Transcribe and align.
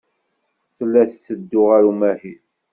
Tella 0.77 1.01
tetteddu 1.11 1.61
ɣer 1.69 1.83
umahil. 1.91 2.41